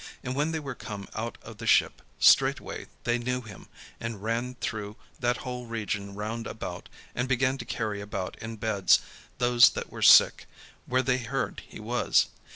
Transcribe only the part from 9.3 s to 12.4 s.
those that were sick, where they heard he was.